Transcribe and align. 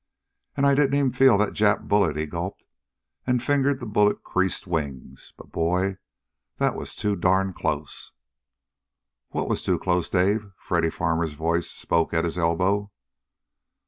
"And 0.57 0.65
I 0.65 0.73
didn't 0.73 0.95
even 0.95 1.11
feel 1.11 1.37
that 1.37 1.53
Jap 1.53 1.87
bullet!" 1.87 2.15
he 2.17 2.25
gulped, 2.25 2.65
and 3.27 3.43
fingered 3.43 3.79
the 3.79 3.85
bullet 3.85 4.23
creased 4.23 4.65
wings. 4.65 5.31
"But, 5.37 5.51
boy, 5.51 5.97
that 6.57 6.71
that 6.71 6.75
was 6.75 6.95
too 6.95 7.15
darn 7.15 7.53
close!" 7.53 8.13
"What 9.29 9.47
was 9.47 9.61
too 9.61 9.77
close, 9.77 10.09
Dave?" 10.09 10.49
Freddy 10.57 10.89
Farmer's 10.89 11.33
voice 11.33 11.69
spoke 11.69 12.15
at 12.15 12.25
his 12.25 12.39
elbow. 12.39 12.89